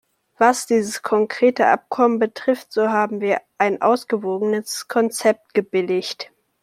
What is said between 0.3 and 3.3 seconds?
Was dieses konkrete Abkommen betrifft, so haben